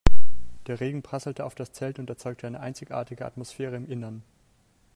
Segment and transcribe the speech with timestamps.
[0.65, 4.23] Der Regen prasselte auf das Zelt und erzeugte eine einzigartige Atmosphäre im Innern.